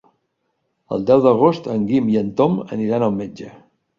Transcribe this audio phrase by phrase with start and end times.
[0.95, 3.53] El deu d'agost en Guim i en Tom aniran al metge.